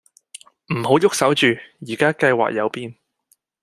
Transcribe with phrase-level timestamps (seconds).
[0.73, 1.45] 唔好喐手住，
[1.81, 2.95] 宜家計劃有變